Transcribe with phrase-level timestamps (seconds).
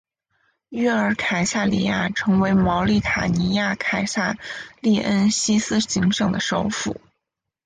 [0.69, 4.35] 约尔凯撒里亚成为茅利塔尼亚凯撒
[4.81, 6.99] 利恩西斯行省的首府。